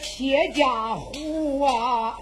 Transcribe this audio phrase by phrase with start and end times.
[0.00, 2.16] 铁家户啊，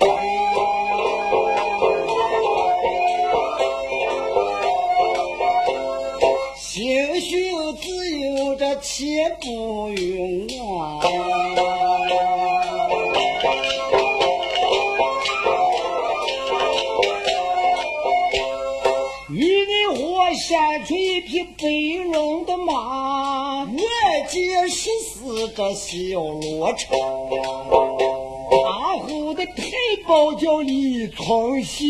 [6.56, 11.00] 姓许自有这铁不云啊。
[20.32, 21.66] 闪出一匹白
[22.12, 23.68] 绒的马，我
[24.28, 26.94] 见十四个小罗车，
[28.64, 29.62] 马后的太
[30.06, 31.82] 保叫李从孝，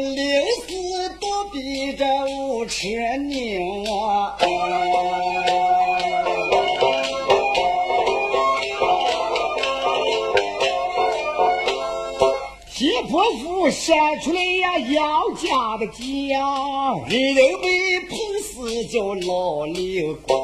[0.00, 4.36] 临死躲避着五尺宁啊。
[13.08, 15.94] 伯父闪出来呀，杨家的家，
[17.08, 17.65] 人人为彭
[18.76, 20.36] 这叫老刘公，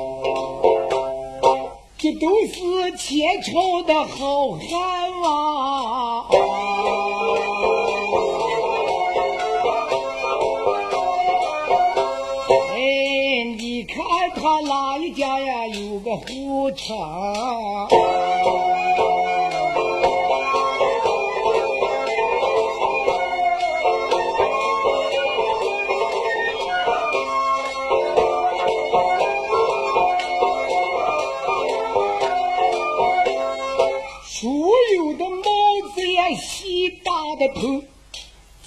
[1.99, 6.25] 这都是前朝的好汉啊！
[12.71, 14.03] 哎，你看
[14.35, 16.97] 他哪一家呀，有个胡场？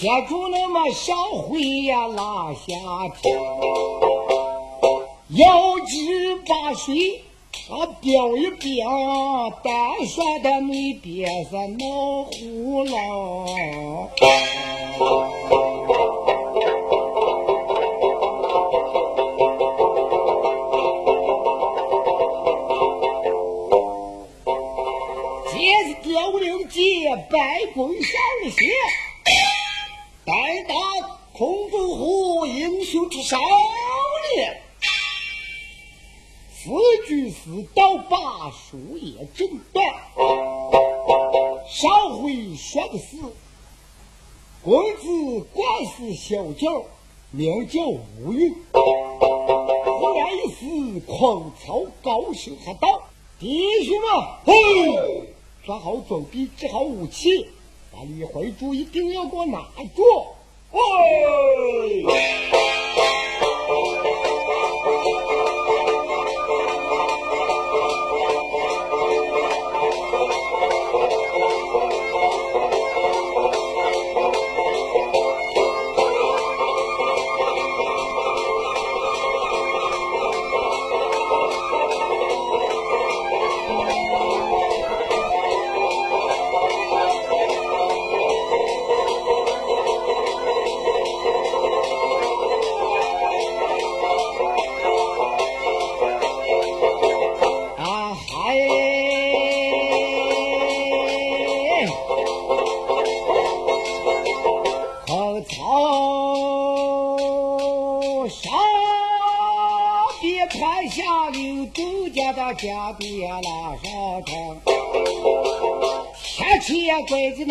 [0.06, 2.76] 接住那么上回呀，拉下
[3.20, 3.36] 天，
[5.30, 7.24] 腰直把水
[7.72, 14.08] 啊标一标，单双的没别是闹胡闹。
[27.32, 28.12] 白宫上
[28.44, 28.58] 的写，
[30.26, 30.34] 代
[30.68, 30.76] 打
[31.34, 33.40] 空中虎英雄之少
[34.36, 34.62] 年，
[36.54, 36.70] 四
[37.08, 39.84] 句诗到把树也震断。
[41.68, 43.18] 上回说的是，
[44.64, 46.84] 公子官司小将，
[47.32, 48.54] 名叫吴云。
[48.72, 52.88] 忽然一时狂草高声喊道
[53.42, 54.08] ：“弟兄们，
[54.46, 54.54] 嘿！”
[55.66, 57.48] 做好准备，治好武器，
[57.92, 60.28] 把李怀柱一定要给我拿住！
[60.70, 60.78] 哎。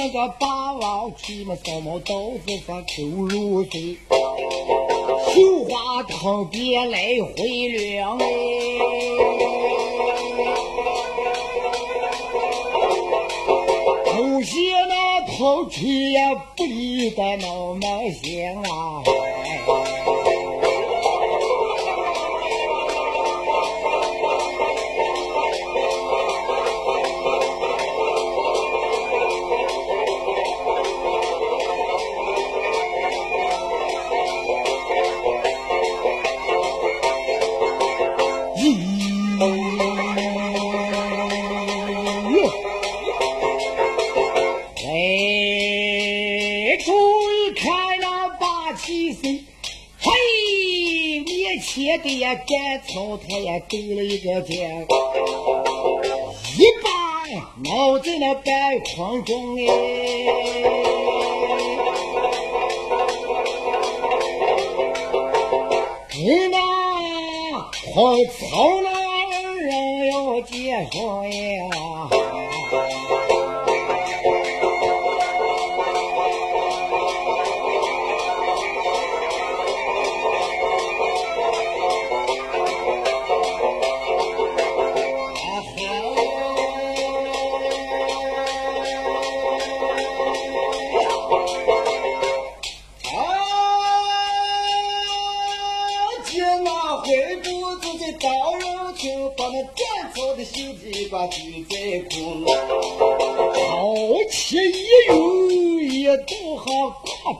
[0.04, 3.96] 那个霸王吹嘛，扫毛刀子上走入水，
[5.32, 8.26] 绣花藤别来回凉哎，
[14.18, 14.58] 有些
[14.90, 16.18] 那头吹也，
[16.54, 17.80] 不离得那么
[18.22, 19.33] 行啊。
[52.46, 54.86] 干草他也丢了一个肩，
[56.58, 56.88] 一把
[57.64, 59.62] 挠在那半空中哎，
[66.12, 66.58] 你那
[67.94, 69.72] 荒草那二人
[70.12, 70.52] 要结
[70.92, 70.94] 婚。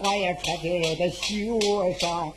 [0.04, 1.58] 好呱呱也穿在了的袖
[1.98, 2.32] 上，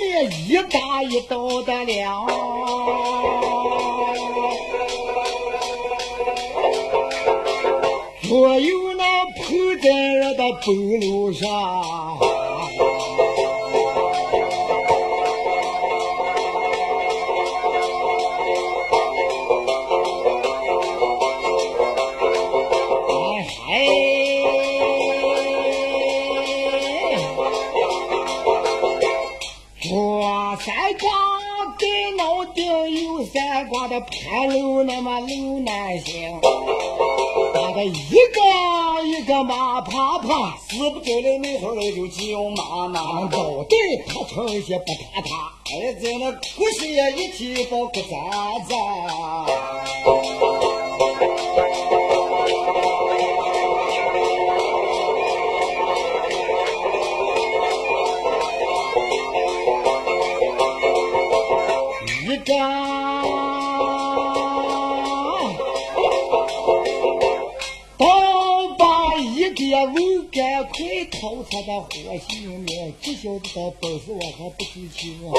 [0.00, 2.26] 面一大一道的亮，
[8.22, 9.04] 左右那
[9.36, 12.27] 铺在了的半路上。
[33.88, 36.40] 盘楼那么路难行，
[37.54, 43.76] 打的一个一个马爬爬，死不走的那会儿就叫妈妈，脑袋
[44.06, 49.87] 他成些不塌塌，哎，在那哭声呀一提到哭喳喳。
[71.58, 75.32] 掏出的火性命，这小子的本事我还不知情啊！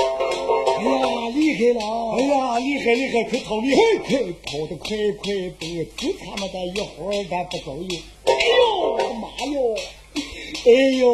[0.78, 1.82] 哎呀，厉害了！
[2.18, 3.80] 哎呀，厉害厉害，快掏厉害！
[4.04, 4.88] 快跑得快
[5.22, 7.96] 快的，就他妈的一会儿咱不走有。
[8.26, 9.76] 哎呦妈哟！
[10.66, 11.08] 哎呦！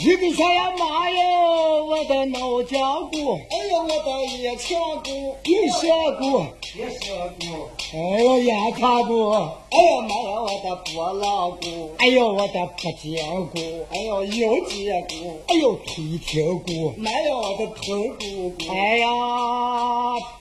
[0.00, 3.38] 一个啥呀妈哟，我的脑浆骨！
[3.50, 5.36] 哎呀，我的腋腔骨！
[5.44, 5.86] 腋下
[6.18, 6.46] 骨！
[6.70, 9.30] 哎呦，眼看骨！
[9.30, 11.90] 哎呦妈呀，我的波浪鼓！
[11.96, 13.58] 哎呦，我的破肩骨！
[13.90, 15.40] 哎呦，腰肩骨！
[15.46, 16.92] 哎呦，腿挺骨！
[16.98, 18.70] 妈呀，我的臀股骨！
[18.70, 19.08] 哎呀，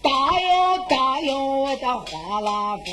[0.02, 2.84] 大哟大哟，我的花拉骨！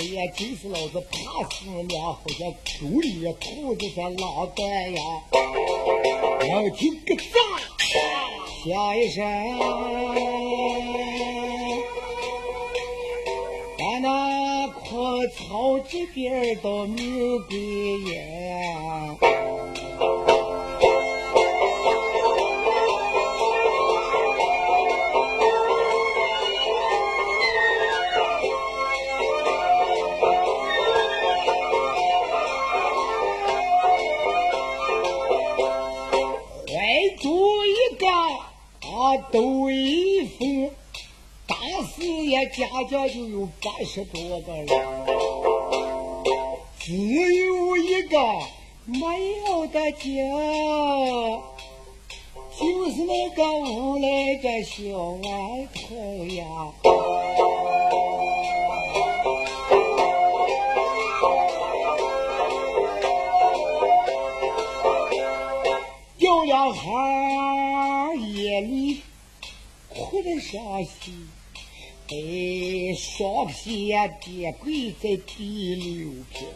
[0.00, 5.02] 哎呀，就是老子怕死娘，好像土里兔子像狼蛋呀。
[6.48, 7.22] 要听个炸，
[8.64, 9.22] 响一声，
[13.78, 16.96] 咱那阔草这边都没
[17.50, 17.58] 归
[18.14, 18.39] 呀。
[42.50, 44.66] 家家就有八十多个人，
[46.78, 48.18] 只有一个
[48.86, 50.02] 没有的家，
[52.58, 54.80] 就是那个无赖的小
[55.12, 55.94] 外头
[56.34, 56.44] 呀。
[66.18, 69.02] 有两孩夜里。
[69.92, 71.28] 哭得伤心，
[72.12, 76.48] 哎，双膝呀跌跪在第六平，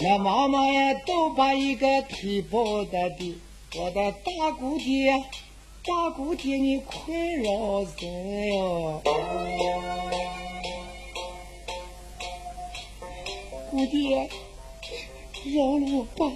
[0.00, 3.36] 那妈妈呀都把一个腿抱的的，
[3.76, 5.12] 我的大姑爹，
[5.84, 9.00] 大姑爹你快饶人哟，
[13.70, 14.28] 姑爹
[15.44, 16.32] 饶了我吧。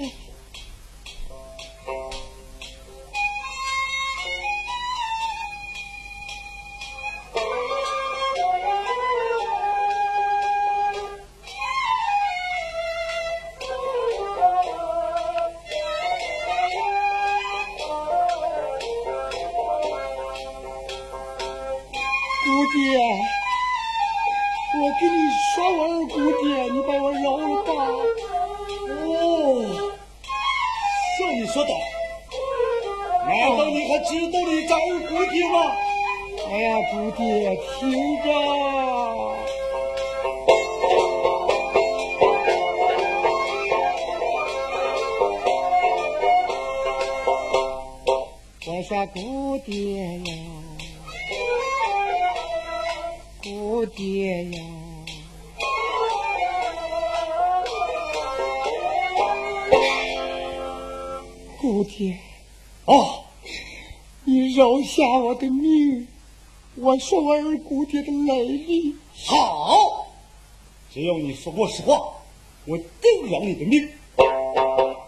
[67.68, 68.94] 姑爹的来历。
[69.24, 70.06] 好，
[70.92, 72.12] 只要你说过实话，
[72.64, 73.88] 我定饶你的命。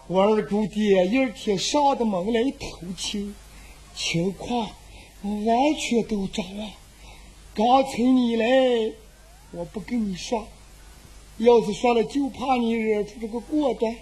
[0.06, 3.34] 我二姑爹一天上的门来偷情，
[3.94, 4.68] 情况
[5.22, 6.70] 完全都着了。
[7.54, 8.92] 刚才你来，
[9.50, 10.46] 我不跟你说，
[11.36, 13.94] 要是说了，就怕你惹出这个锅端。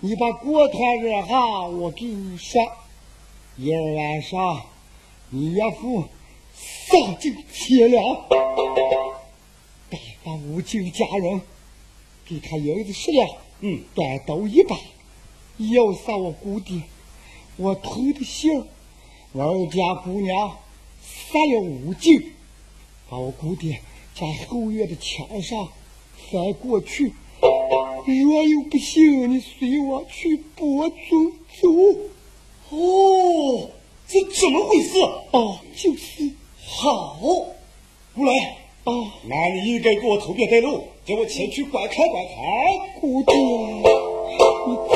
[0.00, 2.60] 你把锅端惹哈，我给你说，
[3.56, 4.62] 一儿晚上，
[5.30, 6.04] 你岳父
[6.86, 8.02] 丧尽天良，
[9.90, 11.40] 打发无尽家人，
[12.26, 13.28] 给他银子十两，
[13.60, 14.76] 嗯，短刀一把。
[15.58, 16.82] 要杀我姑爹，
[17.56, 18.64] 我偷的信
[19.32, 20.56] 我二家姑娘
[21.02, 22.32] 杀了无尽，
[23.10, 23.80] 把我姑爹
[24.14, 25.68] 家后院的墙上
[26.30, 27.12] 翻过去。
[28.06, 31.68] 若有不幸，你随我去博尊走。
[32.70, 33.70] 哦，
[34.06, 35.00] 这怎么回事？
[35.32, 36.30] 哦，就是
[36.70, 37.16] 好，
[38.14, 38.32] 不来。
[38.84, 42.34] 哦，那你应该给我投遍带路，叫我前去观看观看。
[43.00, 43.82] 姑爹，你
[44.76, 44.92] 走。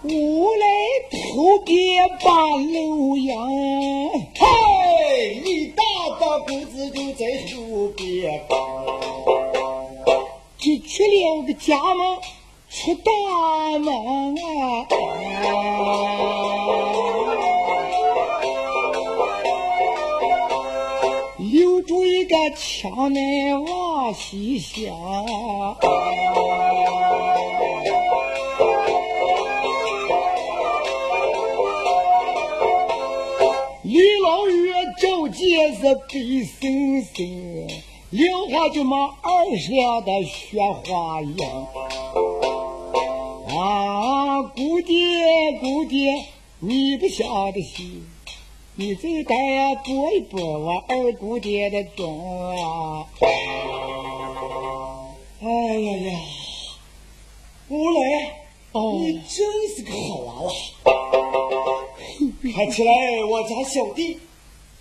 [0.00, 0.10] 我
[0.56, 0.66] 来
[1.10, 3.77] 投遍八路阳，嗨，你大
[6.48, 8.42] 大姑子就在后边。
[10.56, 12.18] 只去了个家门
[12.70, 13.94] 出大门
[14.38, 14.88] 啊！
[21.36, 24.96] 留住一个墙内往西厢。
[35.58, 37.66] 照见是悲森森，
[38.10, 41.36] 留下这么二十两的雪花银。
[43.58, 44.94] 啊，姑爹
[45.60, 46.26] 姑爹，
[46.60, 48.06] 你不晓得心，
[48.76, 53.04] 你再该拨一拨我二姑爹的钟啊！
[55.42, 55.48] 哎
[55.80, 56.20] 呀呀，
[57.68, 58.00] 吴磊，
[58.70, 60.52] 哦你真是个好娃娃。
[62.54, 62.92] 看起来
[63.28, 64.18] 我家小弟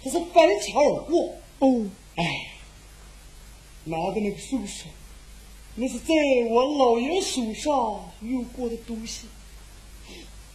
[0.07, 1.35] 他是翻墙而过。
[1.59, 1.85] 哦，
[2.15, 2.47] 哎，
[3.83, 4.85] 拿的那个手手，
[5.75, 6.13] 那是在
[6.49, 9.27] 我老爷手上用过的东西，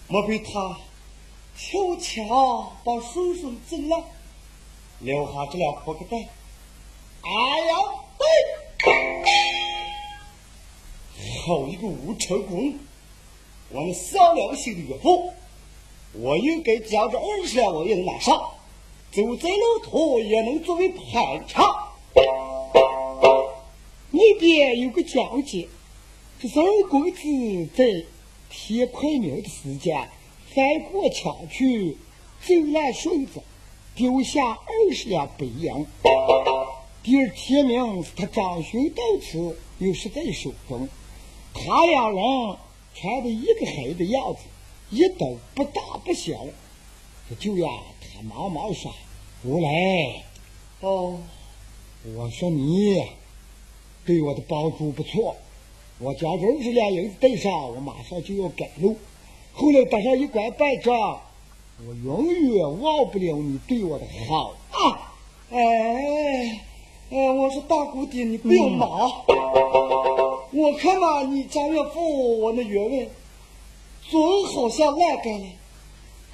[0.09, 0.79] 莫非他
[1.55, 2.27] 跳墙
[2.83, 4.03] 把手手挣了，
[5.01, 6.19] 留下这两破个蛋？
[7.21, 7.31] 哎
[7.67, 7.77] 呀，
[8.19, 8.27] 对，
[11.45, 12.75] 好一个吴成功！
[13.71, 15.33] 我们丧良心的岳父，
[16.15, 18.52] 我应该将这二十两银子拿上，
[19.13, 21.63] 走在路途也能作为盘缠。
[24.11, 25.69] 那边有个讲解，
[26.41, 27.85] 这是二公子在
[28.49, 30.09] 天快明的时间
[30.55, 31.99] 翻过墙去，
[32.41, 33.43] 走烂顺子，
[33.95, 35.87] 丢下二十两白银。
[37.03, 40.89] 第二天明是他长兄到此，又是在手中。
[41.53, 42.25] 他两人
[42.95, 44.41] 穿的一个黑的样子，
[44.89, 46.33] 一都不大不小。
[47.33, 47.69] 这就呀，
[48.15, 48.93] 他忙忙说
[49.45, 50.23] ：“无来，
[50.81, 51.19] 哦，
[52.15, 53.03] 我说你
[54.05, 55.35] 对我的帮助不错，
[55.99, 58.97] 我将这二十两银子带上，我马上就要赶路。
[59.55, 61.21] 后来打上一关半仗，
[61.87, 64.55] 我永远忘不了你对我的好。
[64.71, 65.15] 啊！
[65.51, 66.61] 哎，
[67.11, 69.11] 哎，我说大姑爹，你不要忙。
[70.53, 73.09] 我看嘛，你家岳父我那员外，
[74.11, 75.47] 总好像烂干了，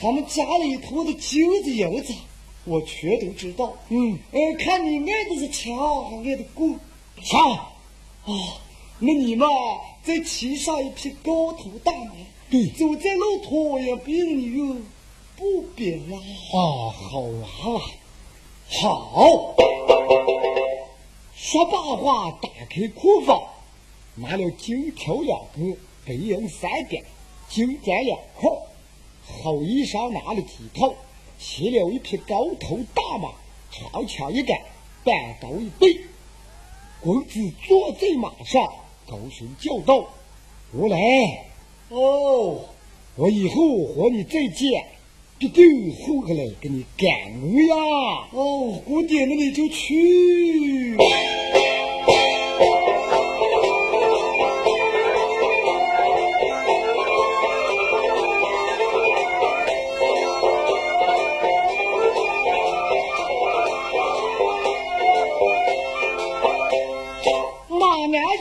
[0.00, 2.14] 他们家里头的金子银子，
[2.64, 3.76] 我全都知道。
[3.88, 5.75] 嗯，呃，看你爱的是强，
[6.05, 6.73] 还爱的贵。
[7.25, 7.40] 强，
[8.25, 8.61] 哦，
[9.00, 9.47] 那你嘛，
[10.05, 12.12] 再骑上一匹高头大马，
[12.49, 14.76] 对走在路途也比你有
[15.37, 16.17] 不便呀。
[16.52, 17.81] 啊，好娃娃，
[18.71, 19.55] 好，
[21.35, 23.43] 说罢话，打开库房，
[24.14, 25.76] 拿了金条两个，
[26.07, 27.05] 白银三点，
[27.49, 28.49] 金砖两块，
[29.43, 30.95] 厚衣裳拿了几套，
[31.39, 33.31] 骑了一匹高头大马，
[33.71, 34.61] 长枪一杆，
[35.05, 36.01] 板刀一对。
[37.01, 38.63] 公子坐在马上，
[39.07, 40.09] 高声叫道
[40.75, 40.99] ：“无来，
[41.91, 42.65] 哦，
[43.15, 44.85] 我以后和你再见，
[45.39, 47.09] 必定后下来给你赶
[47.41, 48.29] 我呀！
[48.33, 50.97] 哦，姑爹，那你就去。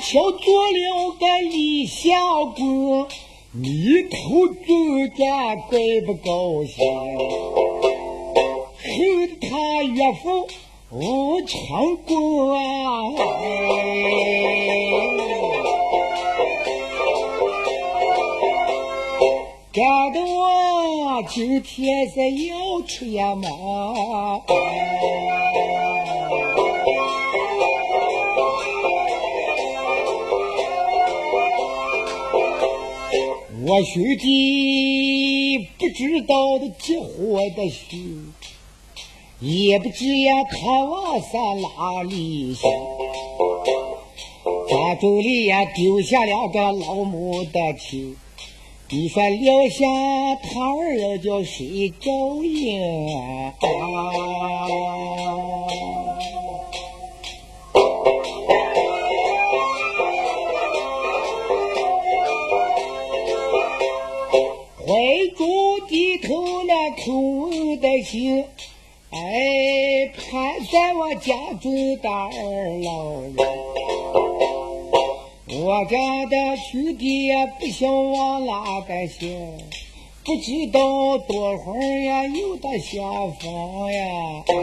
[0.07, 3.05] 马面桥做了个李小姑。
[3.51, 4.63] 你头走
[5.17, 6.77] 家怪不高兴，
[8.77, 10.47] 恨他岳父
[10.91, 12.57] 无成功啊！
[19.73, 23.35] 干得我今天是要出呀
[33.69, 37.97] 我兄弟不知道的结婚的事，
[39.41, 42.62] 也不知呀他往啥哪里去。
[44.69, 48.15] 家中里呀丢下了个老母的亲，
[48.89, 49.86] 你说留下
[50.43, 52.10] 他儿叫谁照
[52.45, 52.80] 应？
[67.08, 68.43] 头那哭的心，
[69.12, 72.30] 哎，盼在我家中的二
[72.84, 73.34] 老人。
[75.50, 79.38] 我家的兄弟也不想往哪个去，
[80.26, 83.00] 不知道多会儿呀有的下
[83.39, 84.43] 房呀。
[84.50, 84.54] 哎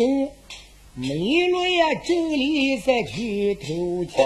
[0.00, 0.30] 一宗
[0.94, 1.08] 美
[1.48, 4.24] 轮呀这里在去偷情，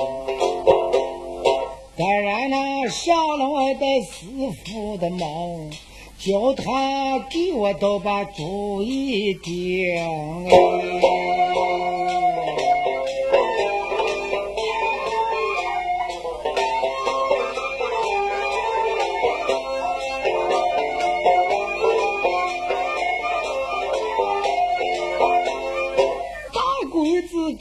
[1.97, 2.57] 当然呢
[2.89, 4.25] 上了我的师
[4.65, 5.19] 傅的忙，
[6.17, 9.97] 叫他给我倒把主意定。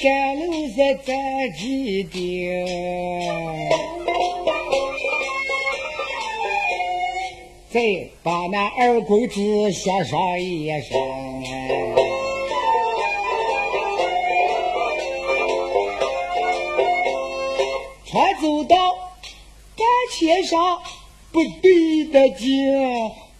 [0.03, 1.13] 子干楼在咱
[1.53, 2.67] 几顶，
[7.69, 10.99] 再把那二公子说上一声。
[18.05, 18.75] 传走到
[19.77, 20.81] 半街上
[21.31, 22.75] 不对的劲，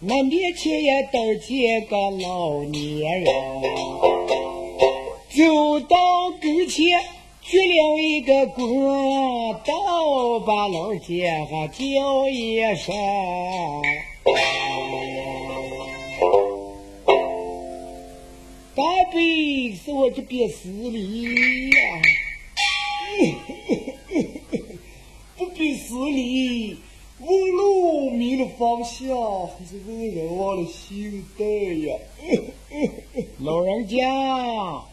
[0.00, 3.34] 那面前也登见个老年人。
[5.36, 6.86] 走到跟前，
[7.42, 12.94] 鞠了一个躬，到把老街上叫一声。
[18.76, 21.78] 大悲是我这边失礼呀、
[25.36, 26.76] 不必失礼，
[27.20, 31.96] 问路迷了方向，还是问人忘了心带呀？
[33.38, 34.08] 老人家，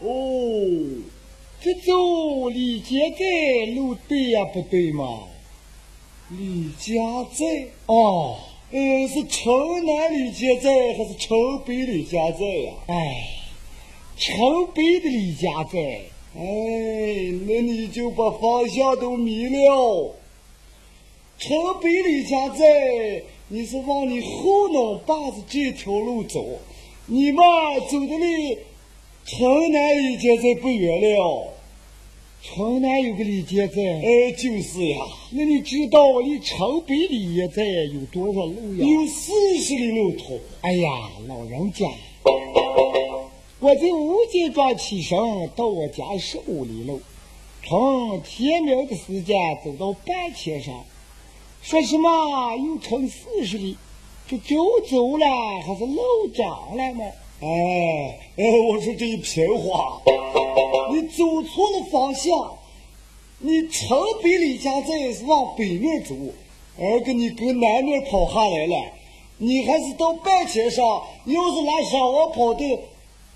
[1.60, 5.24] 这走李家寨路对呀不对嘛？
[6.30, 8.36] 李家寨，哦，
[8.70, 9.52] 嗯，是城
[9.84, 12.72] 南李家寨还是城北李家寨呀？
[12.86, 13.26] 哎，
[14.16, 16.02] 城北的李家寨，
[16.36, 16.40] 哎，
[17.46, 20.14] 那你就把方向都迷了。
[21.42, 26.60] 城北李家寨，你是往你后脑把子这条路走，
[27.06, 27.42] 你嘛
[27.90, 28.56] 走的离
[29.24, 31.48] 城南李家寨不远了。
[32.44, 34.98] 城南有个李家寨，哎，就是呀，
[35.32, 38.86] 那你知道离城北李家寨有多少路呀？
[38.86, 40.38] 有四十里路途。
[40.60, 41.88] 哎呀，老人家，
[43.58, 45.18] 我在吴家庄起身
[45.56, 47.00] 到我家十五里路，
[47.66, 50.84] 从天明的时间走到半天上，
[51.62, 53.76] 说什么又成四十里，
[54.28, 54.56] 这走
[54.90, 55.26] 走了
[55.64, 56.02] 还是漏
[56.34, 57.04] 长了吗？
[57.40, 60.02] 哎，哎，我说这一片话，
[60.92, 62.32] 你走错了方向。
[63.38, 66.14] 你城北李家寨是往北面走，
[66.78, 68.76] 而给你跟南面跑下来了。
[69.38, 70.84] 你还是到半截上，
[71.26, 72.64] 要是拿上我跑的，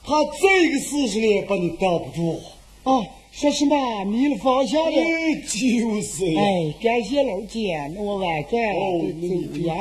[0.04, 2.40] 怕这个四十里把你挡不住。
[2.84, 3.04] 啊，
[3.38, 4.96] 说什么迷了方向了？
[4.96, 6.40] 哎，就是呀。
[6.40, 9.28] 哎，感谢老姐，那我晚个哦走
[9.66, 9.74] 呀。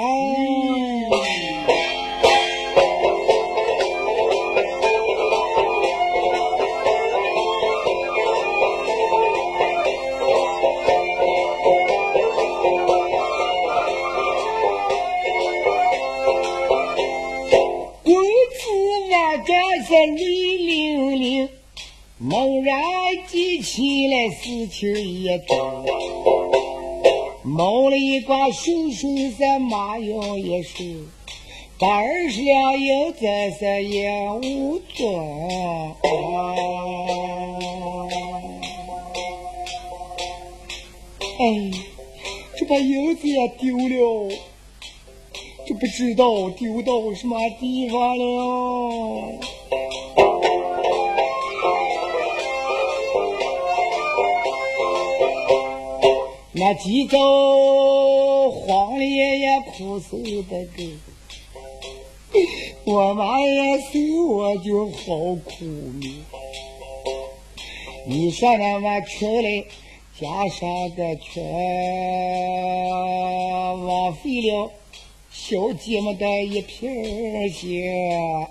[24.45, 25.83] 事情一做，
[27.41, 30.85] 谋了一卦顺顺在马用一说，
[31.79, 33.25] 把二十两银子
[33.57, 34.07] 是也
[34.43, 35.95] 无踪。
[41.39, 41.71] 哎，
[42.55, 44.29] 这把银子也丢了，
[45.65, 49.54] 这不知道丢到什么地方了。
[56.57, 60.83] 那几周慌里也苦涩的歌，
[62.85, 66.23] 我妈也是我就好苦命。
[68.07, 69.67] 你说那么吃嘞，
[70.17, 71.43] 加上个全
[73.85, 74.71] 枉费了
[75.29, 77.83] 小姐们的一片心。
[78.17, 78.47] 啊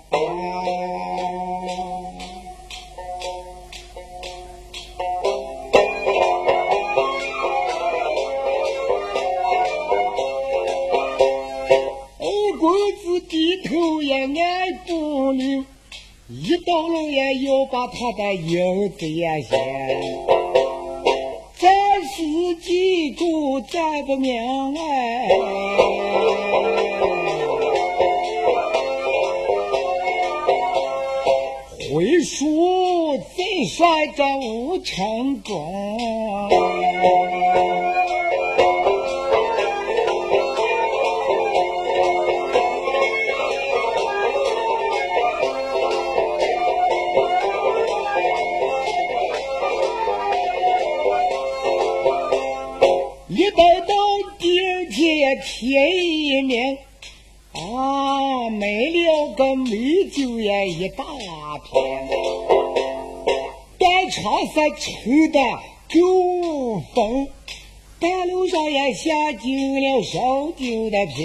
[13.85, 15.63] 头也爱不溜，
[16.27, 19.59] 一到了也要把他的影子也先。
[21.59, 21.71] 暂
[22.03, 24.41] 时记住再不明
[24.75, 25.27] 哎，
[31.93, 36.24] 回书再算这无成功。
[61.05, 61.13] 大
[61.59, 61.71] 瓶，
[63.77, 64.87] 单场上抽
[65.31, 65.39] 的
[65.93, 65.95] 够
[66.95, 67.27] 疯，
[67.99, 71.15] 大路上也下进了烧酒的瓶。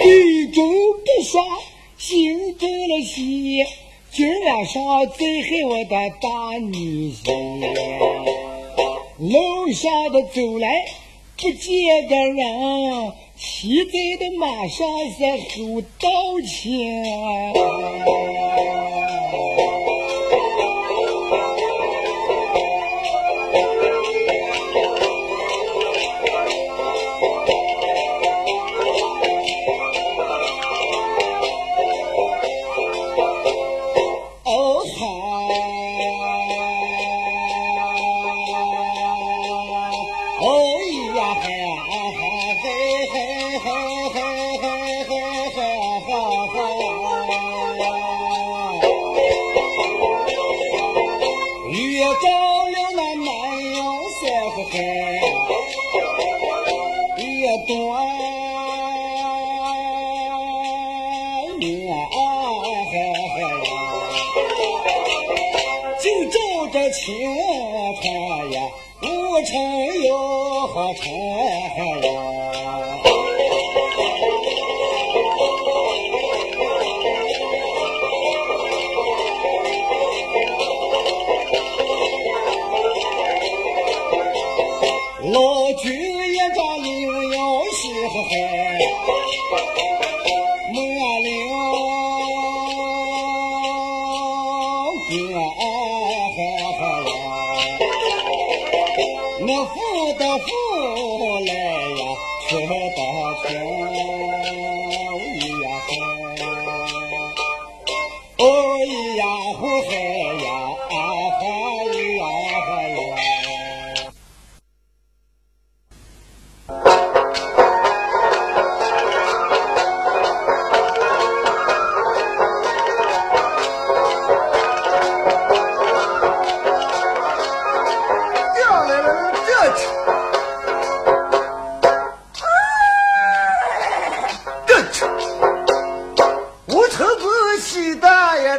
[0.00, 0.02] 杯
[0.52, 0.64] 中
[1.04, 1.40] 不耍，
[1.96, 3.64] 心中了喜。
[4.10, 7.24] 今晚上再害我的大女婿，
[9.34, 10.68] 楼下的走来
[11.36, 15.24] 不见的人，骑在的马上是
[15.60, 16.08] 后道
[16.46, 17.52] 歉。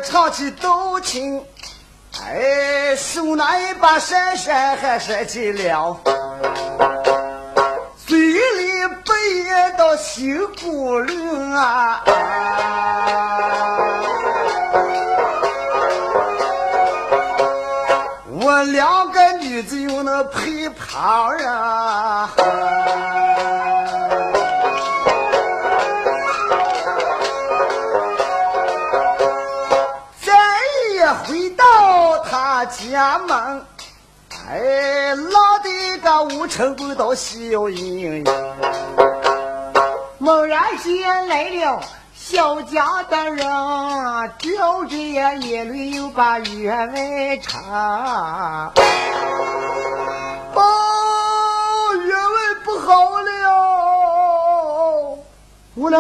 [0.02, 1.44] 唱起都情，
[2.22, 6.00] 哎，手拿一把扇扇还扇起了，
[8.06, 9.14] 嘴里不
[9.48, 12.04] 言到心骨灵啊！
[18.42, 21.50] 我两个女子又能配旁人。
[36.48, 38.24] 成功到喜有盈盈。
[40.18, 41.82] 猛然间来了
[42.16, 43.46] 小家的人，
[44.40, 48.74] 掉着眼泪又把员外唱。
[50.54, 50.62] 哦，
[52.06, 55.20] 员外不好了，
[55.76, 56.00] 我来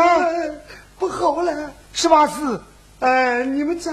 [0.98, 2.60] 不好了，什么事？
[3.02, 3.92] 哎，你们家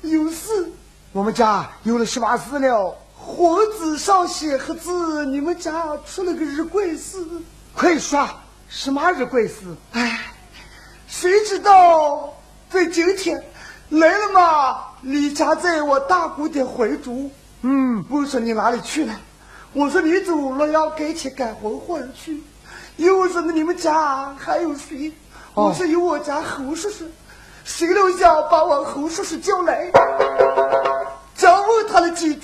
[0.00, 0.72] 有事？
[1.12, 2.96] 我们家有了什么事了？
[3.28, 7.18] 活字上写黑字，你们家出了个日怪事。
[7.74, 8.26] 快说，
[8.70, 9.54] 什么日怪事？
[9.92, 10.18] 哎，
[11.06, 12.34] 谁知道
[12.70, 13.40] 在今天
[13.90, 14.78] 来了嘛？
[15.02, 17.30] 李家在我大姑的怀中。
[17.60, 19.14] 嗯，我说你哪里去了？
[19.74, 22.42] 我说你走了要赶去赶婚婚去。
[22.96, 25.12] 又说那你们家还有谁？
[25.52, 27.04] 我说有我家侯叔叔。
[27.62, 29.92] 谁料想把我侯叔叔叫来，
[31.34, 32.37] 再问他了几句，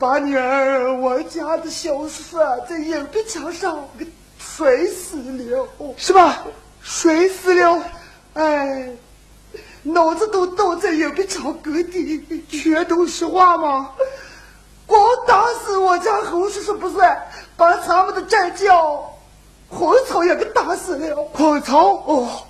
[0.00, 4.06] 把女儿我家的小叔叔在影壁墙上给
[4.38, 5.68] 摔死了。
[5.98, 6.42] 是吧？
[6.80, 7.84] 摔死了？
[8.32, 8.88] 哎，
[9.82, 13.90] 脑子都倒在影壁墙沟底，全都是话吗？
[14.86, 17.22] 光打死我家侯叔叔不算，
[17.54, 18.74] 把咱们的战将
[19.68, 21.14] 黄草也给打死了。
[21.34, 22.46] 黄草哦。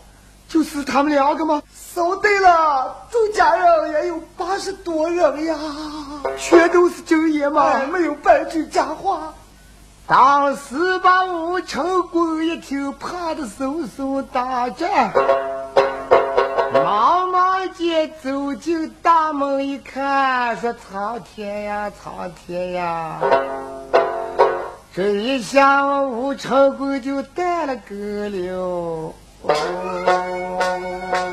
[0.50, 1.62] 就是他们两个吗？
[1.94, 5.56] 说对了，周家人也有八十多人呀，
[6.36, 7.80] 全都是真爷吗？
[7.92, 9.32] 没有半句假话。
[10.08, 15.12] 当时把吴成功一听，怕的嗖嗖打颤，
[16.74, 23.20] 忙忙间走进大门一看，说：“苍天呀，苍天呀！”
[24.92, 29.14] 这一下吴成功就带了个了。
[29.42, 31.29] 我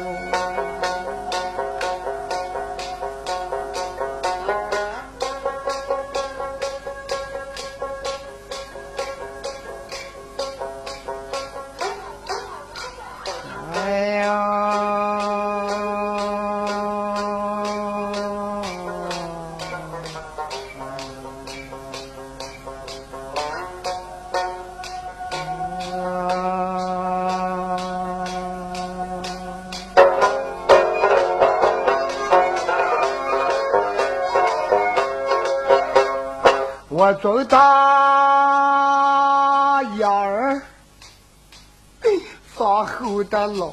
[42.58, 43.68] 放后的老，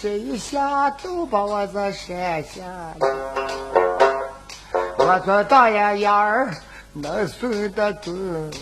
[0.00, 2.94] 这一下都把我这闪下了。
[4.98, 6.54] 我做大眼眼儿
[6.92, 8.52] 能顺得住，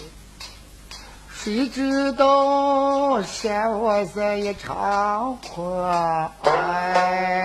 [1.29, 6.31] 谁知道嫌我这一场祸？
[6.45, 7.43] 哎。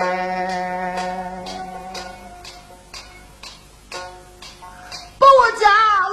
[5.18, 5.68] 把我家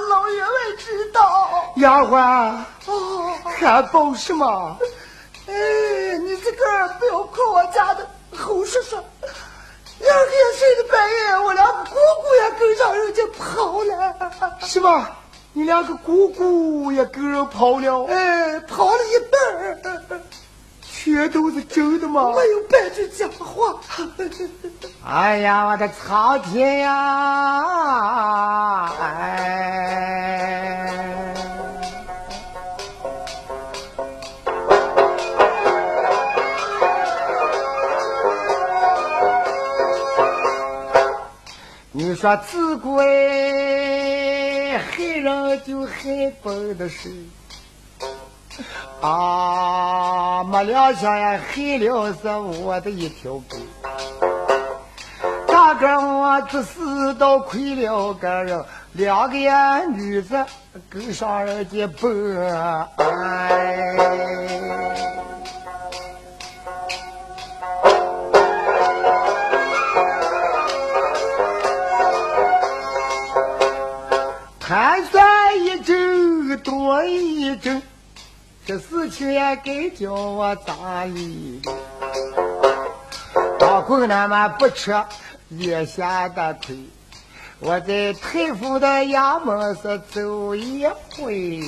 [0.10, 2.58] 老爷们知道丫鬟，
[3.62, 4.78] 哦，还报什么？
[5.48, 5.54] 哎，
[6.18, 14.14] 你自个儿不要夸我家的侯叔叔，两天睡的半夜，我两个姑姑也跟上人家跑了。
[14.62, 15.12] 是吧？
[15.54, 18.06] 你两个姑姑也跟人跑了？
[18.08, 19.78] 哎，跑了一半儿
[20.82, 22.32] 全都是真的吗？
[22.36, 23.80] 没有半句假话。
[25.06, 26.92] 哎呀，我的苍天呀！
[29.00, 30.92] 哎。
[42.16, 47.12] 你说自古哎，害人就害本的事
[49.02, 50.42] 啊！
[50.46, 52.30] 没良心呀，害了是
[52.64, 53.58] 我的一条狗。
[55.46, 60.42] 大哥，我只是都亏了个人，两个呀女子
[60.90, 62.50] 跟上人家奔。
[62.96, 63.76] 哎。
[77.46, 77.80] 一周，
[78.66, 81.62] 这事情也该叫我咋理？
[83.60, 84.92] 当官的们不吃
[85.50, 86.76] 也下的亏，
[87.60, 91.62] 我在太府的衙门是走一回。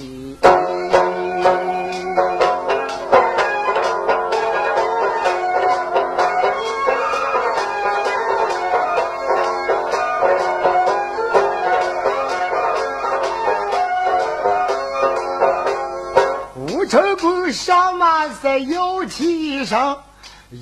[18.47, 19.97] 摇旗声，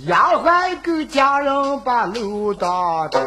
[0.08, 2.67] 丫鬟跟家人把路打
[3.10, 3.21] 通。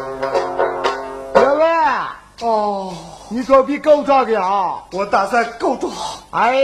[2.41, 2.93] 哦，
[3.29, 4.83] 你准备告状的啊？
[4.93, 5.91] 我打算告状。
[6.31, 6.57] 哎，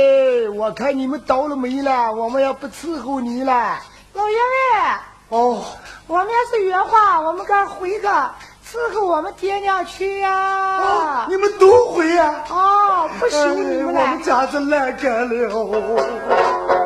[0.55, 3.77] 我看你们倒了霉了，我们也不伺候你了。
[4.13, 5.61] 老员外，哦，
[6.07, 10.31] 我们是原话，我们该回个伺候我们爹娘去呀。
[10.79, 12.33] 哦，你们都回呀？
[12.49, 13.99] 哦，不休你们了。
[13.99, 16.84] 我们家子烂干了。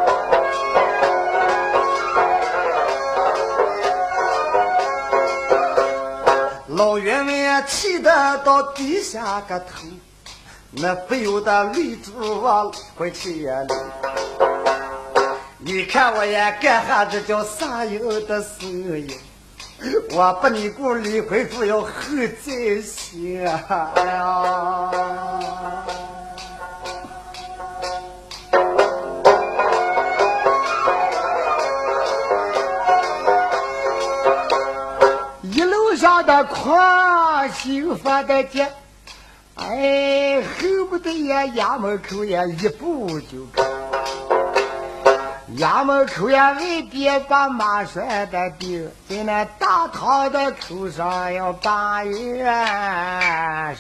[6.80, 9.86] 老员外气得到低下个头，
[10.72, 13.74] 那不由得泪珠啊回去眼里。
[15.58, 19.14] 你看我也干哈这叫啥有的事呀？
[20.12, 23.92] 我把你姑离婚主要恨在心啊！
[23.96, 25.86] 哎呀！
[36.44, 38.66] 跨修，发的急，
[39.56, 43.64] 哎，恨不得呀衙门口呀一步就到。
[45.58, 46.60] 衙门口呀外
[46.92, 53.76] 边把马拴的钉，在那大堂的口上要把月上。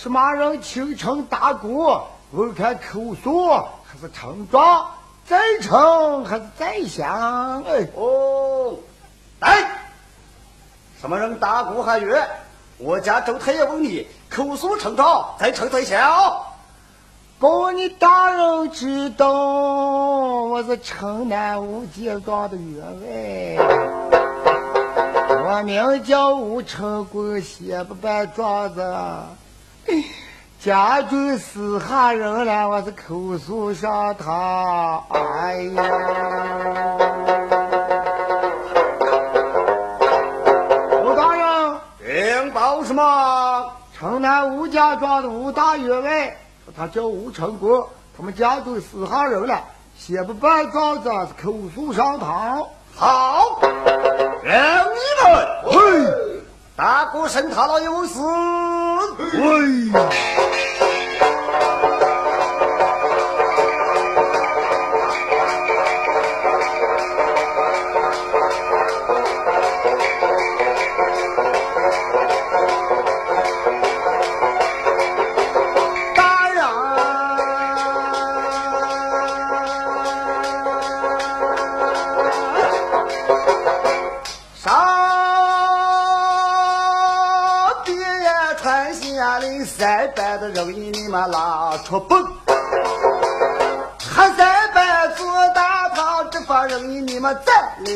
[0.00, 1.84] 看什么人清称大鼓，
[2.30, 4.86] 我看口述还是成状，
[5.26, 7.62] 再称还是再响？
[7.64, 8.78] 哎，哦，
[9.40, 9.58] 来，
[10.98, 12.26] 什么人打鼓喊乐？
[12.78, 16.00] 我家周太爷问你，口述成状，再称再响。
[17.38, 23.66] 报你大人知道，我是城南吴家庄的员外。
[25.44, 28.80] 我名叫吴成贵，写不办状子，
[30.60, 35.02] 家中死下人了，我是口述上堂。
[35.08, 35.82] 哎呀，
[41.02, 43.72] 吴大人，禀报什么？
[43.96, 46.36] 城南吴家庄的吴大员外，
[46.76, 49.60] 他叫吴成国，他们家中死下人了，
[49.96, 52.66] 写不办状子，是口述上堂。
[52.94, 53.60] 好，
[54.42, 55.72] 让你们嘿，
[56.76, 58.18] 大哥审他了有事。
[59.34, 60.69] 喂。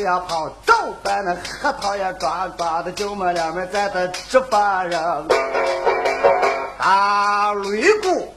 [0.05, 5.01] 站两旁，早班那核桃呀抓抓的，就么两边站的这帮人，
[6.77, 8.31] 大擂鼓。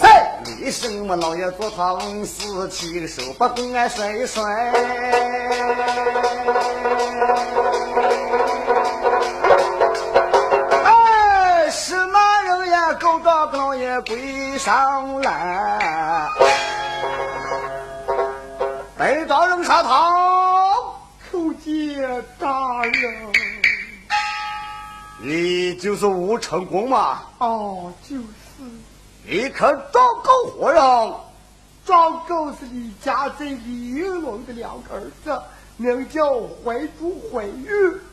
[0.00, 4.42] 三李生我老爷坐他五四七手把公安甩一甩。
[10.84, 12.94] 哎，什么人呀？
[12.94, 16.26] 狗仗老爷跪上来，
[18.96, 20.07] 被招人上堂。
[25.80, 27.22] 就是吴成功嘛？
[27.38, 28.22] 哦，就是。
[29.24, 30.82] 你可状告何人？
[31.84, 35.40] 状告是你家在李云龙的两个儿子，
[35.76, 37.70] 名叫怀珠、怀玉。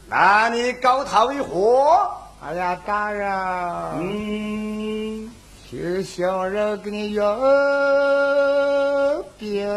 [0.07, 2.09] 那你告他为何？
[2.41, 3.29] 哎呀，大人，
[3.99, 5.31] 嗯，
[5.67, 7.35] 听小人给你要
[9.37, 9.67] 病。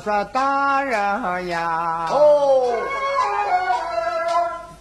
[0.00, 2.72] 说大人呀，哦，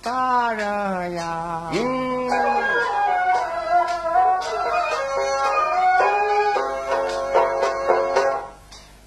[0.01, 2.29] 大人呀，嗯，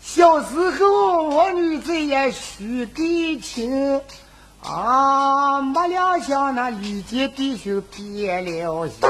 [0.00, 4.00] 小时候我女子也许给情，
[4.62, 9.08] 啊，没料想那李家弟兄变了心，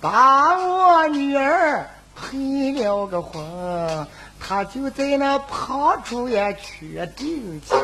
[0.00, 4.06] 把我女儿配了个婚，
[4.48, 7.76] 他就在那旁处也缺定亲。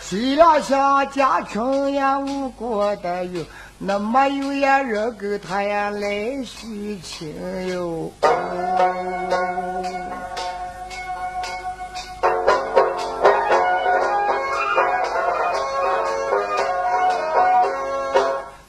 [0.00, 3.44] 谁料想家穷也无过的有，
[3.78, 8.10] 那没有呀人给他呀来续情哟。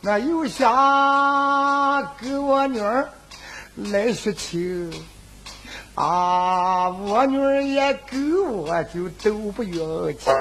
[0.01, 3.09] 那又想给我女儿
[3.75, 4.91] 来续情
[5.97, 9.75] 啊，我女儿也给我就都不愿
[10.19, 10.31] 情。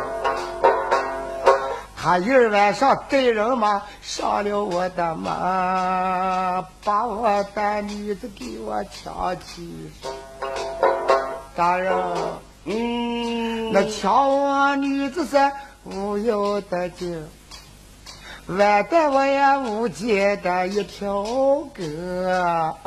[1.97, 5.33] 他一晚上带人嘛上了我的门，
[6.85, 9.67] 把我的女子给我抢去。
[11.57, 11.91] 大人，
[12.67, 15.39] 嗯，那抢我女子是
[15.85, 17.27] 无有的劲，
[18.47, 21.73] 晚得我也无解的一条狗。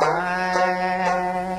[0.06, 1.58] 哎。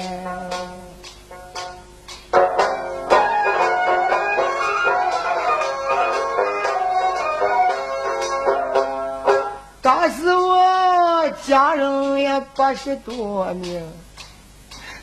[11.51, 13.83] 家人也八十多名，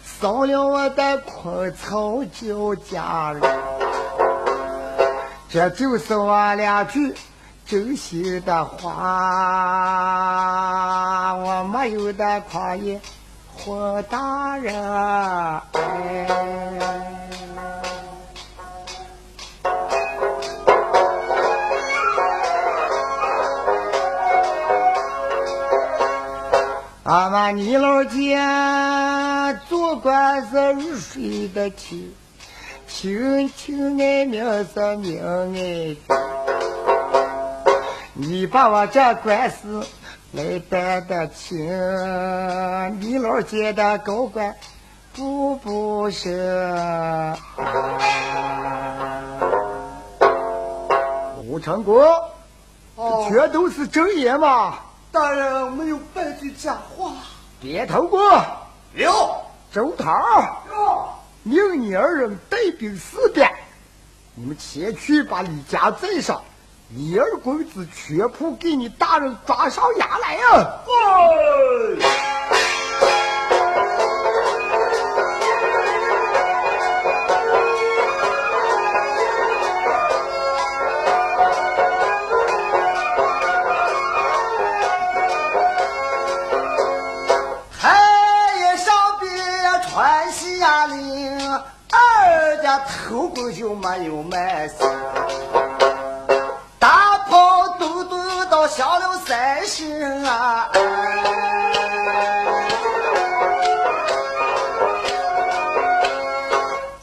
[0.05, 3.41] 送了我的昆草叫家人，
[5.49, 7.13] 这就是我两句
[7.65, 8.93] 真心的话，
[11.35, 13.01] 我没有的夸言，
[13.53, 14.73] 霍大人。
[27.09, 32.13] 俺们你老家做官是入水的亲，
[32.85, 35.17] 亲亲爱名是名
[35.55, 35.95] 爱
[38.13, 39.87] 你把我这官司
[40.33, 41.57] 来办得清，
[42.99, 44.53] 你老家的高官
[45.15, 47.33] 不不是？
[51.45, 52.03] 吴成国，
[52.97, 54.79] 哦这全都是真言嘛！
[55.19, 57.11] 大人没有半句假话。
[57.59, 58.21] 别头过，
[58.93, 59.35] 有
[59.73, 60.13] 周涛，
[60.69, 61.09] 有，
[61.41, 63.51] 命你二人带兵四边，
[64.35, 66.39] 你们前去把李家镇上，
[66.95, 70.81] 李二公子全部给你大人抓上衙来呀、
[71.99, 72.66] 哎，
[93.51, 94.77] 就没有卖身，
[96.79, 100.69] 大炮嘟嘟到响了三声啊！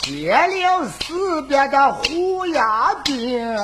[0.02, 3.56] 点亮四边的虎牙兵。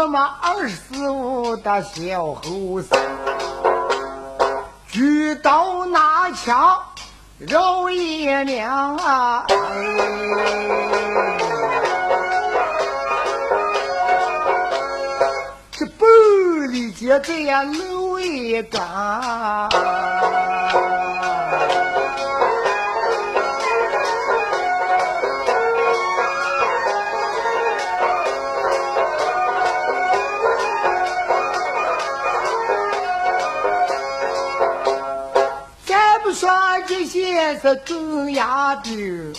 [0.00, 2.96] 那么二十五的小后生，
[4.86, 6.78] 举刀拿枪
[7.36, 9.44] 绕爷娘啊！
[15.72, 16.06] 这玻
[16.68, 19.68] 璃街这样漏一杆。
[37.56, 39.32] 是更牙的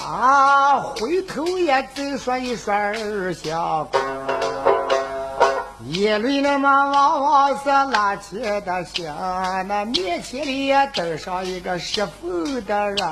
[0.00, 3.98] 啊，回头也再说一声儿小哥，
[5.88, 9.14] 眼里那么往往是拉切的香，
[9.68, 13.06] 那面前里也登上一个十分的人。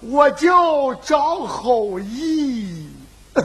[0.00, 2.88] 我叫张好义，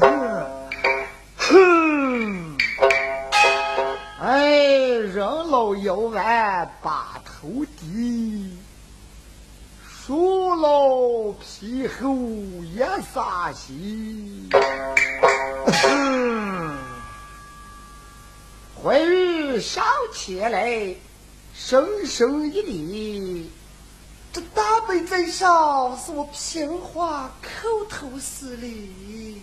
[5.63, 8.51] 老腰弯把头低，
[9.89, 12.13] 树老皮厚
[12.75, 14.49] 也撒稀。
[15.87, 16.77] 嗯，
[18.83, 19.81] 怀玉上
[20.13, 20.93] 前来，
[21.55, 23.49] 深深一礼。
[24.33, 29.41] 这大悲在上，是我平话口头施礼。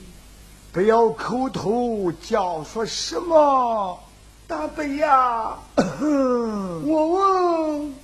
[0.71, 3.99] 不要口头叫说什么。
[4.51, 5.57] 大伯呀，
[6.84, 7.94] 我问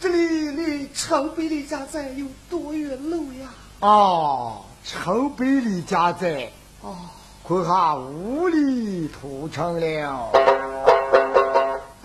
[0.00, 3.50] 这里离城北李家寨有多远路呀？
[3.80, 6.96] 哦，城北李家寨，哦，
[7.42, 10.30] 恐怕五里土城了。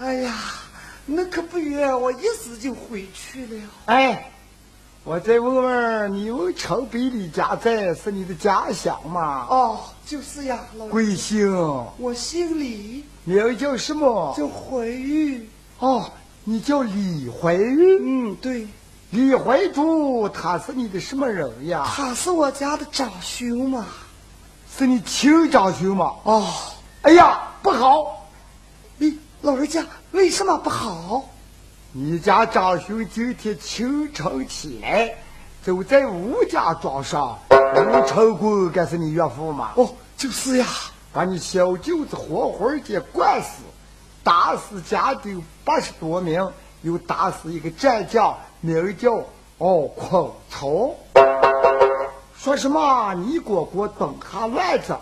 [0.02, 0.34] 哎呀，
[1.06, 3.62] 那可不远，我一时就回去了。
[3.86, 4.30] 哎，
[5.06, 9.48] 我再问问你，问城北李家寨是你的家乡吗？
[9.50, 11.52] 哦，就是呀，老贵姓？
[11.98, 13.04] 我姓李。
[13.26, 14.34] 名叫什么？
[14.38, 15.50] 叫怀玉。
[15.80, 16.10] 哦，
[16.46, 18.00] 你叫李怀玉。
[18.00, 18.66] 嗯，对。
[19.10, 21.84] 李怀柱，他是你的什么人呀？
[21.86, 23.86] 他是我家的长兄嘛。
[24.78, 26.14] 是你亲长兄嘛？
[26.24, 26.48] 哦。
[27.02, 28.30] 哎呀，不好！
[28.98, 31.26] 你老人家为什么不好？
[31.92, 35.14] 你家长兄今天清晨起来，
[35.68, 39.74] 走在吴家庄上，吴成功该是你岳父吗？
[39.76, 40.66] 哦，就是呀。
[41.12, 43.64] 把你小舅子活活给灌死，
[44.24, 46.50] 打死家丁八十多名，
[46.84, 49.12] 又打死一个战将，名叫
[49.58, 50.96] 哦孔曹。
[52.38, 54.98] 说什么你哥哥东下来着，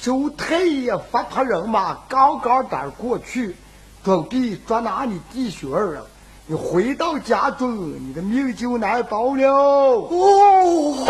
[0.00, 3.54] 周太爷发他人马刚刚赶过去，
[4.02, 6.02] 准备捉拿你弟兄二人。
[6.50, 9.46] 你回到家中，你的命就难保了。
[9.48, 11.06] 哦，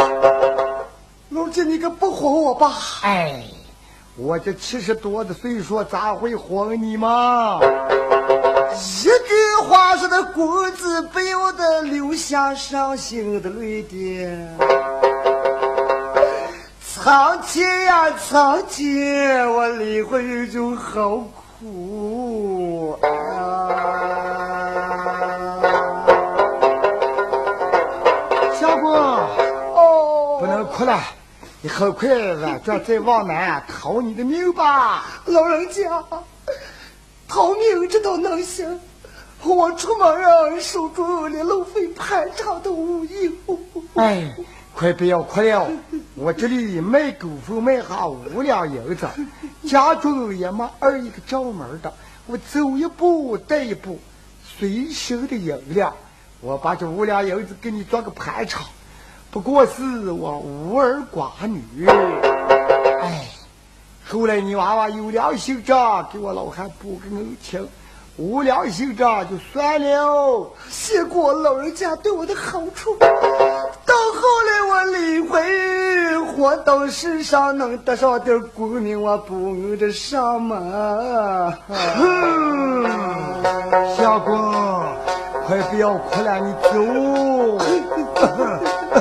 [1.30, 2.70] 老姐，你可不哄我吧？
[3.00, 3.42] 哎。
[4.18, 7.58] 我这七十多的岁数，咋会哄你嘛？
[7.62, 14.28] 一句话说的公子不由得流下伤心的泪滴。
[16.84, 21.24] 苍天呀，苍天，我离婚就好
[21.58, 24.19] 苦啊！
[30.80, 31.02] 哦，不能哭了。
[31.62, 36.02] 你很快俺这再往南逃你的命吧，老人家，
[37.28, 38.80] 逃命这都能行？
[39.42, 43.32] 我出门啊，手中连路费盘查都无有。
[43.94, 44.34] 哎，
[44.74, 45.70] 快不要哭了，
[46.14, 49.06] 我这里卖狗粪卖下五两银子，
[49.68, 51.92] 家中也没二一个找门的，
[52.26, 53.98] 我走一步带一步，
[54.58, 55.94] 随身的银两，
[56.40, 58.62] 我把这五两银子给你做个盘查。
[59.32, 61.86] 不过是我无儿寡女，
[63.00, 63.28] 哎，
[64.04, 67.60] 后来你娃娃有良心着，给我老汉补个恩情；
[68.16, 70.50] 无良心着就算了。
[70.68, 81.54] 谢过老人家对我的好处，到后来我离婚，活到世上能得上点功名，我不恩得上吗？
[81.68, 82.84] 哼，
[83.96, 84.36] 小公，
[85.46, 86.70] 快不要哭了，你走。
[88.90, 88.98] 苍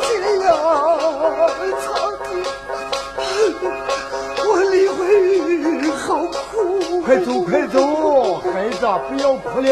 [0.00, 0.06] 天
[0.40, 0.48] 呀，
[1.80, 1.86] 苍
[2.24, 2.28] 天！
[4.46, 4.98] 我离婚
[5.92, 7.00] 好苦。
[7.02, 7.76] 快走，快走，
[8.40, 9.68] 孩子，不要哭了。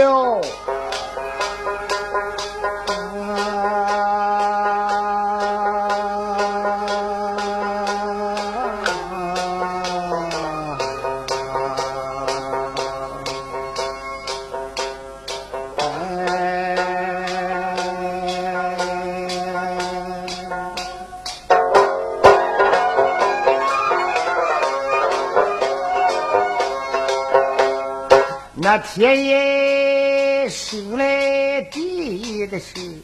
[28.94, 33.02] 天爷生来第一的事，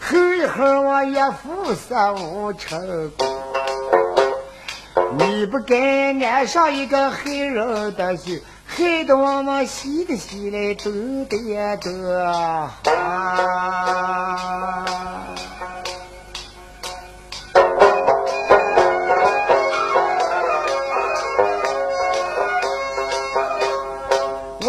[0.00, 3.12] 后一后我岳父三五成
[5.16, 10.90] 你不该爱上一个黑人的心，害得我们洗的洗来都
[11.26, 12.80] 得得啊！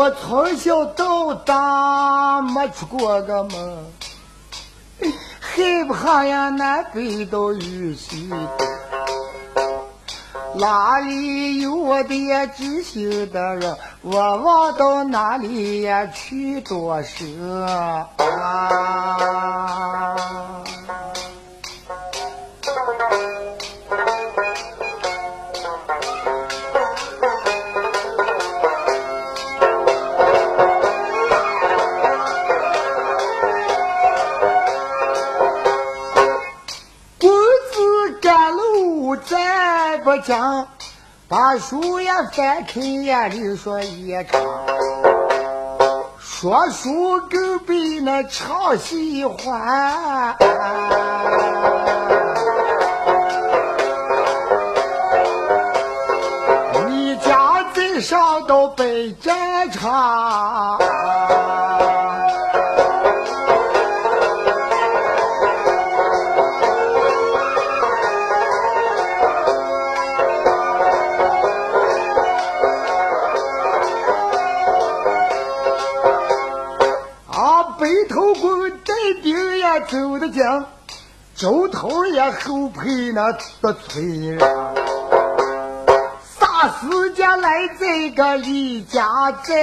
[0.04, 3.86] 我从小到大没出过个门，
[5.39, 8.30] 害怕呀南北到雨西，
[10.56, 13.78] 哪里有我的知心的人？
[14.01, 17.24] 我往到哪里呀去躲蛇
[17.64, 18.10] 啊？
[40.20, 40.68] 讲
[41.28, 44.41] 把书也翻开呀你说一场
[46.20, 50.36] 说书更比那唱戏欢
[56.88, 60.78] 你家在上都被战场
[79.82, 80.43] 走得近，
[81.36, 84.39] 周头也后配那的催人。
[86.39, 89.53] 啥时间来这个李家寨？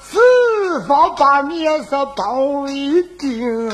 [0.00, 2.34] 四方八面是包
[2.64, 3.70] 围定。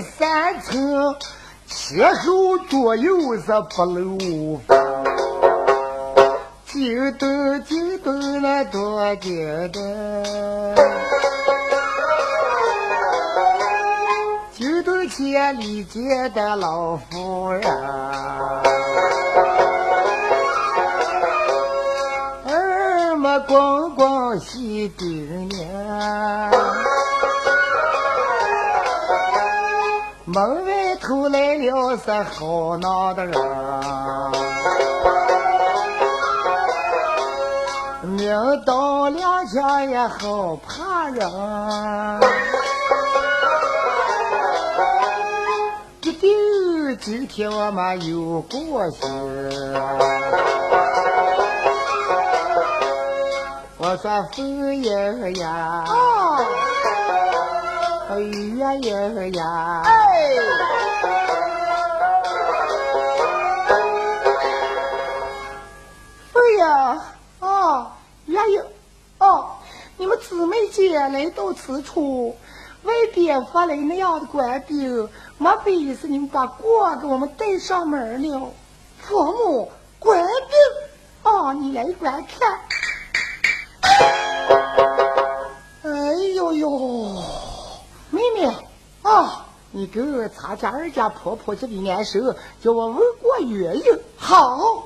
[0.00, 1.16] 三层，
[1.66, 3.42] 前后左右是
[3.74, 4.18] 不漏
[4.66, 5.04] 风。
[6.66, 9.30] 就等就等那多久
[9.72, 10.74] 的，
[14.52, 17.62] 就等千里见的老夫人。
[22.44, 25.66] 儿们光光喜顶年，
[30.36, 33.34] 门外头来了是好闹的人，
[38.02, 41.26] 明刀两枪也好怕人，
[46.02, 49.06] 一定今天我们有过节。
[53.78, 56.44] 我说风爷呀，哦，
[58.20, 58.64] 雨爷
[59.30, 59.90] 呀，哎，
[66.32, 66.98] 哎呀，
[67.40, 67.90] 哦，
[68.26, 68.64] 原有，
[69.18, 69.46] 哦，
[69.96, 72.36] 你们姊妹姐来到此处，
[72.84, 75.08] 外边发来那样的官兵，
[75.38, 78.52] 莫非是你们把锅给我们带上门了？
[79.06, 82.58] 婆母，官兵，哦，你来观看。
[85.82, 85.90] 哎
[86.34, 87.22] 呦呦，
[89.06, 92.18] 啊，你给我查家二家婆婆这里难受，
[92.60, 93.84] 叫我问过原因。
[94.16, 94.82] 好，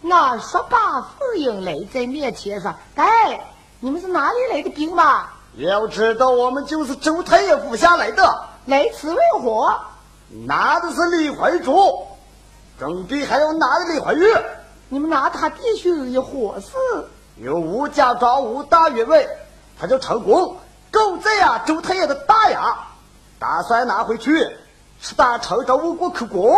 [0.00, 3.40] 那说罢，妇英来在面前说：“哎，
[3.78, 5.28] 你们是哪里来的兵嘛？
[5.58, 9.72] 要知道，我们就是周太爷府下来的，来此为何？
[10.44, 12.04] 拿的是李怀竹，
[12.80, 14.26] 准备还要拿的李怀玉。
[14.88, 16.76] 你们拿他弟兄一伙事？
[17.36, 19.24] 有吴家庄吴大员外，
[19.78, 20.56] 他叫陈公，
[20.90, 22.76] 够在呀周太爷的大牙，
[23.38, 24.32] 打算拿回去，
[25.00, 26.50] 是打城着吴国口供。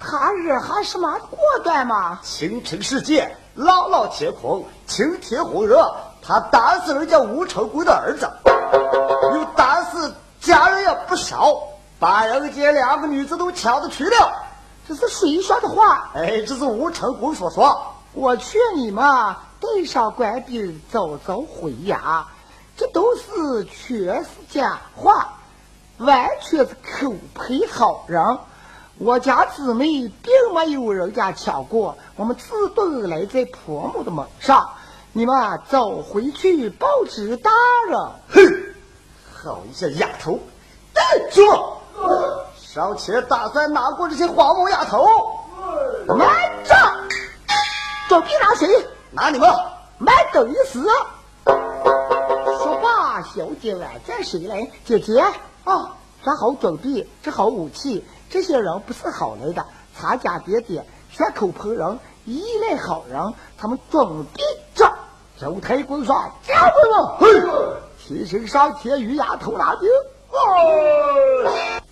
[0.00, 2.18] 他日还是蛮果断嘛？
[2.22, 8.28] 清平世界，朗朗乾坤，晴天红热，他打死人家吴成功的儿子，
[9.34, 11.54] 又打死家人也不少，
[11.98, 14.32] 把人家两个女子都抢着去了。
[14.86, 16.10] 这是谁说的话？
[16.14, 17.94] 哎，这是吴成功所说。
[18.12, 19.04] 我劝你们
[19.60, 22.22] 带上官兵早早回衙，
[22.76, 25.34] 这都是全是假话，
[25.98, 28.38] 完全是口配好人。
[28.98, 34.70] 我家姊妹并没有人家抢过，我们自动来在婆母的门上。
[35.12, 37.50] 你们走回去报知大
[37.88, 37.98] 人。
[38.30, 38.74] 哼，
[39.32, 40.38] 好一些丫头！
[40.94, 42.02] 哎，兄弟，
[42.60, 45.06] 上前打算拿过这些黄毛丫头。
[46.06, 46.18] 慢
[46.64, 46.74] 着，
[48.08, 48.68] 准备拿谁？
[49.10, 49.48] 拿你们！
[49.98, 50.82] 慢等一时。
[51.44, 54.68] 说罢，小姐挽着谁来？
[54.84, 55.24] 姐姐
[55.64, 58.04] 啊，做好准备，这好武器。
[58.30, 59.64] 这些人不是好来的，
[59.98, 64.42] 差家别点，血口喷人，依赖好人，他们准备
[64.74, 64.92] 着。
[65.40, 66.14] 周太公说
[66.46, 67.26] ：“家回了，嘿，
[67.98, 69.88] 提身上天与牙头拿兵。”
[70.30, 71.83] 哦。